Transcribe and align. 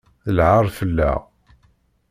D 0.25 0.29
lɛaṛ 0.37 0.65
fell-aɣ. 0.77 1.19